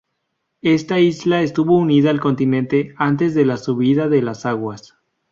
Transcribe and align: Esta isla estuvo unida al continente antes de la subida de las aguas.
Esta 0.63 0.99
isla 0.99 1.43
estuvo 1.43 1.77
unida 1.77 2.09
al 2.09 2.19
continente 2.19 2.95
antes 2.97 3.35
de 3.35 3.45
la 3.45 3.57
subida 3.57 4.09
de 4.09 4.23
las 4.23 4.47
aguas. 4.47 4.95